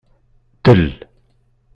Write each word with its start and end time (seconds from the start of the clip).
Del. 0.63 0.83